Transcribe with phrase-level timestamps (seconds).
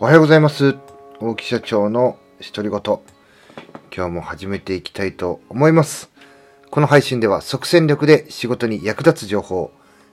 [0.00, 0.76] おはようございます。
[1.18, 2.18] 大木社長の
[2.54, 2.80] 独り言。
[3.92, 6.08] 今日も始めていきたいと思います。
[6.70, 9.72] この配信では即戦力で仕事に役立つ情報、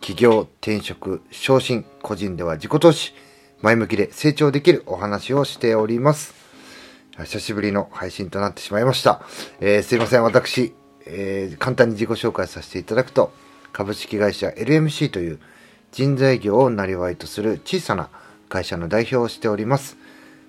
[0.00, 3.12] 企業、転職、昇進、個人では自己投資、
[3.60, 6.34] 前向きで成長できるお話をしております。
[7.18, 9.20] 久しぶりの配信となってしまいました。
[9.60, 10.72] えーすいません、私、
[11.04, 13.30] えー簡単に自己紹介させていただくと、
[13.74, 15.38] 株式会社 LMC という
[15.92, 18.08] 人材業をなりとする小さな
[18.48, 19.96] 会社の代表をしております。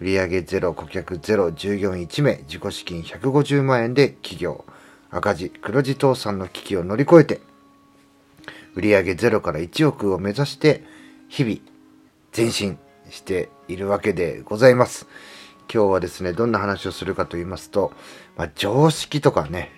[0.00, 4.64] 売上ゼロ、顧客ゼロ、従業員1名、自己資金150万円で起業、
[5.10, 7.40] 赤字、黒字倒産の危機を乗り越えて、
[8.74, 10.84] 売上ゼロから1億を目指して、
[11.28, 11.56] 日々、
[12.36, 12.78] 前進
[13.10, 15.06] しているわけでございます。
[15.72, 17.92] 今日はですね、どんな話をするかと言いますと、
[18.36, 19.72] まあ、常識とかね、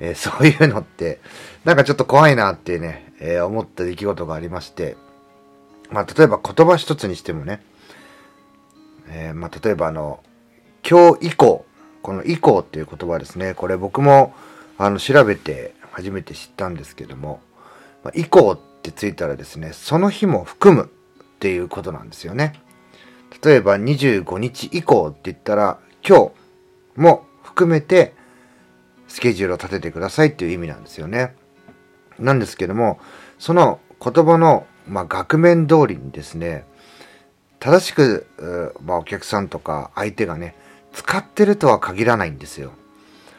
[0.00, 1.20] えーそういうのって、
[1.64, 4.96] なんかちょっと怖いなってね、えー思った出来事がありまして、
[5.90, 7.62] まあ、例えば言葉一つにしてもね、
[9.08, 10.22] えーまあ、例えばあの、
[10.88, 11.64] 今日以降、
[12.02, 14.34] この以降っていう言葉ですね、これ僕も
[14.78, 17.40] あの調べて初めて知ったんですけども、
[18.02, 20.90] まあ、以降ってついたらですね、その日も含む
[21.22, 22.60] っていうことなんですよね。
[23.42, 26.30] 例えば25日以降って言ったら、今
[26.96, 28.14] 日も含めて
[29.08, 31.34] スケジュールを立ててくださいっていう意味なんですよね。
[32.18, 32.98] なんですけども、
[33.38, 36.64] その言葉の、まあ、額面通りにですね、
[37.58, 38.26] 正しく、
[38.82, 40.54] まあ、お客さんとか相手がね、
[40.92, 42.72] 使ってるとは限らないんですよ。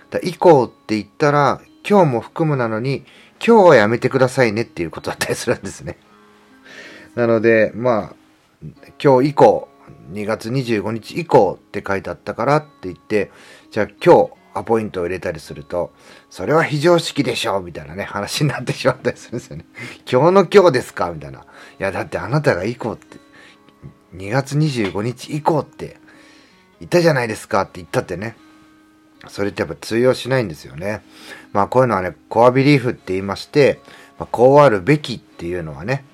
[0.10, 3.06] だ以降って言ったら、今日も含むなのに、
[3.46, 5.98] 今日はやめてくださいねっていうことだったりするんですね。
[7.16, 8.16] なので、まあ、
[9.02, 9.68] 今日以降、
[10.12, 13.32] 2月25日以降って書いてあったからって言って、
[13.72, 15.92] じゃあ今日アポイントを入れたりすると、
[16.30, 19.66] それは非常識でしょうみたいなね、話になってしまったりするんですよね。
[20.10, 21.40] 今日の今日ですかみたいな。
[21.40, 21.44] い
[21.80, 23.18] や、だってあなたが以降って、
[24.16, 25.98] 2月25日以降って
[26.80, 28.38] 言ったじゃないですかって言ったってね。
[29.28, 31.02] それってやっぱ通用しないんですよね。
[31.52, 33.80] まあこういうのはね、コアビリーフって言いまして、
[34.18, 36.06] まあ、こうあるべきっていうのはね、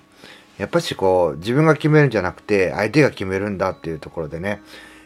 [0.58, 4.62] やっぱしこう、自分が決めるんじゃなくて、相手が決めるんだっていうところでね、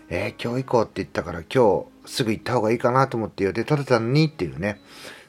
[0.09, 4.79] えー今日以降って言ったから今日すぐ行った方がいいかなと思って予定立てたのにっていうね、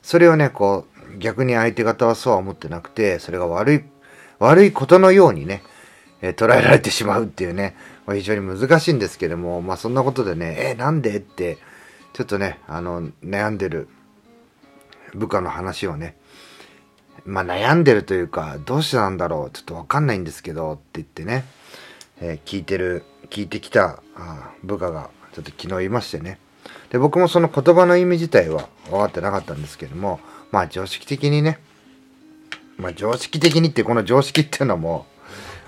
[0.02, 3.84] それをね、こう、逆に相手方はそうは思ってなくて、それが悪い、
[4.38, 5.62] 悪いことのようにね、
[6.22, 7.76] えー捉えられてしまうっていうね、
[8.06, 11.58] まあ非常に難しいんですけども、まあそんなことでね、えーなんでって、
[12.12, 13.88] ちょっとね、あの、悩んでる
[15.14, 16.16] 部下の話をね、
[17.24, 21.44] まあ悩んでるというか、どうしてなんだろう、ちょっとわかんないんですけど、って言ってね、
[22.20, 26.38] えー聞いてる、聞いてきたあ部下がちょっと昨日いましてね。
[26.90, 31.58] で、僕もその言葉の意味自体は分かってなかったんですけども、まあ常識的にね、
[32.78, 35.06] まあ常識的にってこの常識っていうのも、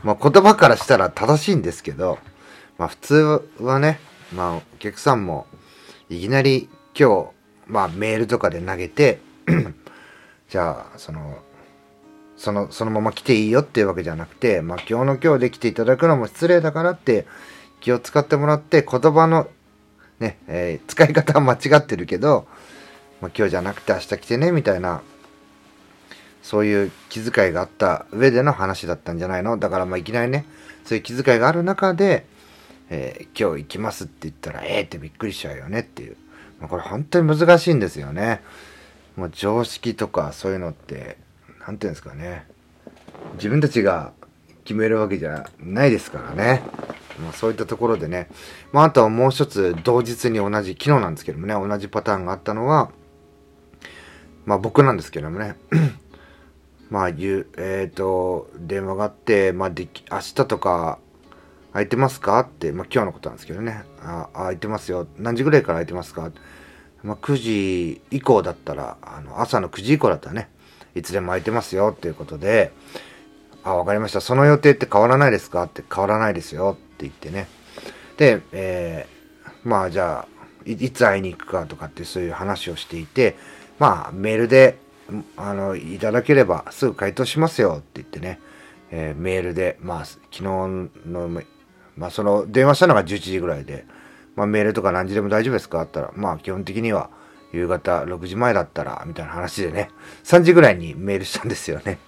[0.03, 2.19] まあ言葉からしたら正しいんですけど、
[2.79, 3.99] まあ普通はね、
[4.35, 5.47] まあお客さんも
[6.09, 7.31] いきなり今日、
[7.67, 9.21] まあメールとかで投げて、
[10.49, 11.39] じゃあその、
[12.37, 17.27] その、そのまま来ていいよっていうわけじゃなくて、まあ今日の今日で来ていただくのも失礼だからって
[17.81, 19.49] 気を使ってもらって言葉の
[20.21, 22.47] ね、えー使い方は間違ってるけど、
[23.21, 25.03] まあ今日じゃなくて明日来てねみたいな
[26.43, 29.59] そういう気遣いがあった上での話だったんじゃないの？
[29.59, 30.45] だからまあいきなりね、
[30.85, 32.27] そういう気遣いがある中で、
[32.91, 36.17] えー今日行きますって言ったら、ええー、ってびっくりしちゃうよねっていう。
[36.61, 38.41] まあ、これ本当に難しいんですよね。
[39.17, 41.17] もう常識とかそういうのって、
[41.65, 42.47] なんていうんですかね。
[43.35, 44.13] 自分たちが
[44.65, 46.63] 決めるわけじゃないですからね。
[47.23, 48.29] まあ、そういったところでね。
[48.73, 52.91] まあ、あとはもう一つ同日に同じ、昨日なんですけどもね、同じパターンがあったのは、
[54.45, 55.57] まあ僕なんですけどもね。
[56.91, 60.99] まあ、ゆえっ、と、電話があって、まあ、でき、明日とか、
[61.75, 63.85] 空いてますかって、まあ、今日のことなんですけどね。
[64.01, 65.07] あ、空いてますよ。
[65.19, 66.31] 何時ぐらいから空いてますか？
[67.03, 70.49] まあ、9時以降だったら、あの、朝の9時以降だったらね、
[70.95, 72.73] いつでも空いてますよっていうことで、
[73.65, 74.23] あ、わかりました。
[74.23, 75.65] その予定って変わらないですか？
[75.65, 77.49] って変わらないですよっ言ってね。
[78.17, 79.19] で、えー
[79.65, 83.37] まあじゃあい、いつ会いに行くかとかってそういう話をしていて、
[83.79, 84.79] まあメールで、
[85.37, 88.39] あの、いただければすぐ回答しますよって言ってね、
[88.91, 90.89] えーメールで、まあ昨日の、
[91.97, 93.85] まあその電話したのが11時ぐらいで、
[94.37, 95.83] まあメールとか何時でも大丈夫ですか？
[95.83, 97.11] って言ったら、まあ基本的には
[97.53, 99.91] 夕方6時前だったら、みたいな話でね、
[100.25, 101.99] 3時ぐらいにメールしたんですよね。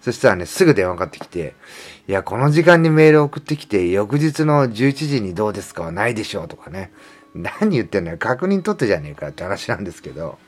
[0.00, 1.54] そしたらね、すぐ電話かかってきて、
[2.06, 6.92] いや、この時間にメール送ってきて、翌日の11時にどうですかはないでしょうとかね。
[7.34, 8.18] 何言ってんのよ。
[8.18, 10.38] 確認取ってじゃねえかって話なんですけど。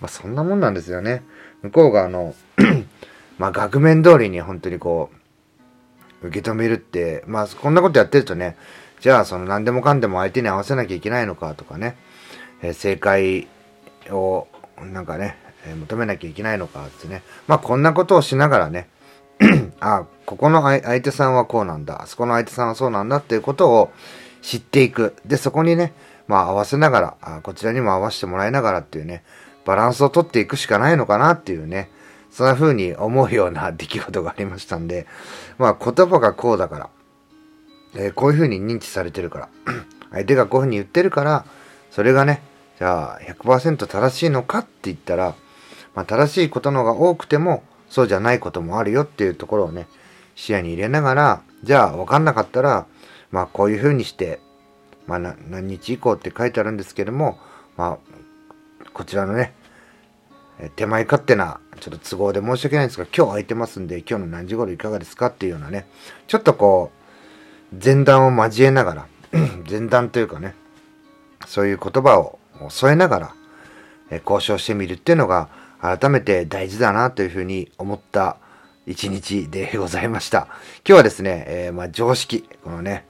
[0.00, 1.22] まあ、そんなもんなんですよね。
[1.62, 2.34] 向こうがあの、
[3.38, 5.10] まあ、額面通りに本当にこ
[6.22, 8.56] う、受け止めるって、まあ、こんなことやってるとね、
[9.00, 11.96] じゃあその何でもかんでも相手に合わせなきゃいけないのかとかね、
[12.62, 13.46] えー、正解
[14.10, 14.48] を
[14.80, 17.22] なんかね、えー、求めなきゃいけないのかってね。
[17.46, 18.88] まあこんなことをしながらね、
[19.80, 23.90] あ、ここの相手さんはこうなんだ、あそこの相手さんはそうなんだっていうことを
[24.42, 25.16] 知っていく。
[25.24, 25.92] で、そこにね、
[26.26, 29.24] まあ合わせながら、あこちらにも合わせてもらいながらっていうね、
[29.64, 31.90] バランスをとっていくしかないのかなっていうね、
[32.30, 35.06] そんな風に思うような出来事がありましたんで、
[35.58, 36.90] まあ言葉がこうだから、
[37.94, 39.48] えー、こういう風に認知されてるから、
[40.12, 41.44] 相手がこういう風に言ってるから、
[41.90, 42.42] それがね、
[42.78, 45.34] じゃあ100%正しいのかって言ったら、
[45.98, 49.88] まあ、正しいことの方が多くても、そうじゃないこともあるよっていうところをね、
[50.36, 52.86] 視野に入れながら、じゃあ分かんなかったら、
[53.32, 54.38] まあこういう風にして、
[55.08, 57.40] まあ何日以降って書いてあるんですけども、
[57.76, 59.54] まあ、こちらのね、
[60.76, 65.88] 手前勝手な、ちょっと都合で申し訳ないんですが、今日空いてますんで、今日の何時頃いかがですかっていうようなね、
[66.28, 66.92] ちょっとこ
[67.72, 69.06] う、前段を交えながら、
[69.68, 70.54] 前段というかね、
[71.44, 73.34] そういう言葉を添えながら、
[74.24, 75.48] 交渉してみるっていうのが、
[75.80, 78.38] 改めて大事だなというふうに思った
[78.86, 80.46] 一日でございました。
[80.46, 83.06] 今日はですね、えー、まあ、常識、このね、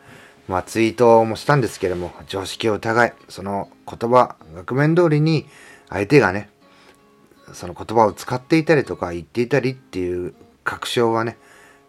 [0.48, 5.46] まあ、ツイートもしたんですけれども、常識を疑い、その言葉、額面通りに
[5.88, 6.50] 相手がね、
[7.52, 10.34] その言葉を使っていたりとか言っていたりっていう
[10.64, 11.38] 確証はね、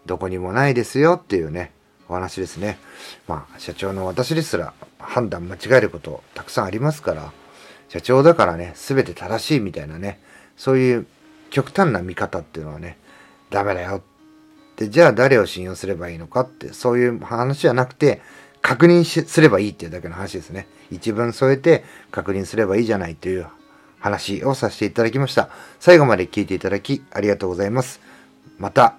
[0.06, 1.72] どこにもないですよっていうね、
[2.08, 2.80] お話ですね。
[3.28, 7.32] まあ、社長の私ですら判断間違えることたくさんありますから、
[7.88, 10.20] 社長だからね、すべて正しいみたいなね、
[10.60, 11.08] そういう
[11.50, 12.98] 極端な見方っていうのはね、
[13.50, 14.02] ダメだよっ
[14.76, 18.22] て、じゃあ誰を信用すればいいのかって、そういう話じゃなくて、
[18.62, 20.68] 確認すればいいっていうだけの話ですね。
[20.92, 23.48] 一文添えて確認すればいいじゃないという
[24.00, 25.50] 話をさせていただきました。
[25.80, 28.02] 最後まで聞いていただきありがとうございます。
[28.58, 28.98] また、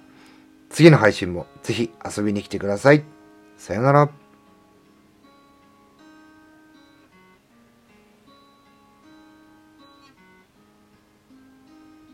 [0.71, 3.03] 次の配信もぜひ遊びに来てください。
[3.57, 4.20] さよなら。